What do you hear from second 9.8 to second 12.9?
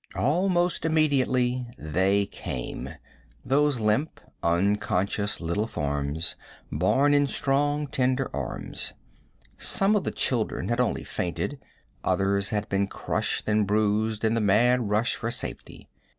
of the children had only fainted; others had been